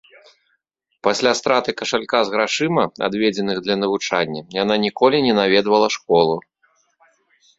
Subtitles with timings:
[1.07, 6.35] Пасля страты кашалька з грашыма, адведзеных для навучання, яна ніколі не наведвала школу.